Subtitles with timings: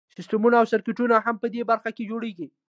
[0.17, 2.47] سیسټمونه او سرکټونه هم په دې برخه کې جوړیږي.